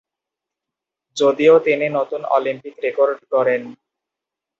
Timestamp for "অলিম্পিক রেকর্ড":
2.35-3.17